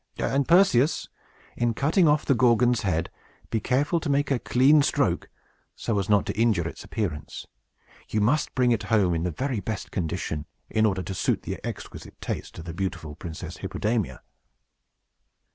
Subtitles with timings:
[0.17, 1.09] "And, Perseus,
[1.55, 3.11] in cutting off the Gorgon's head,
[3.51, 5.29] be careful to make a clean stroke,
[5.75, 7.45] so as not to injure its appearance.
[8.09, 11.63] You must bring it home in the very best condition, in order to suit the
[11.63, 14.21] exquisite taste of the beautiful Princess Hippodamia."